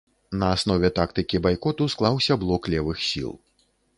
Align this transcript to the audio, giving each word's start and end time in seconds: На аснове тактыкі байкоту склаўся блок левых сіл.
На 0.43 0.47
аснове 0.53 0.89
тактыкі 0.99 1.41
байкоту 1.45 1.87
склаўся 1.95 2.39
блок 2.45 2.71
левых 2.75 2.97
сіл. 3.11 3.31